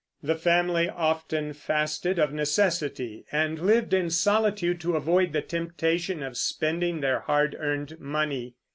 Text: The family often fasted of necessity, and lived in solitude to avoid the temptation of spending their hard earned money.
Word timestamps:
The 0.23 0.33
family 0.33 0.89
often 0.89 1.53
fasted 1.53 2.17
of 2.17 2.33
necessity, 2.33 3.23
and 3.31 3.59
lived 3.59 3.93
in 3.93 4.09
solitude 4.09 4.81
to 4.81 4.95
avoid 4.95 5.31
the 5.31 5.43
temptation 5.43 6.23
of 6.23 6.37
spending 6.37 7.01
their 7.01 7.19
hard 7.19 7.55
earned 7.59 7.99
money. 7.99 8.55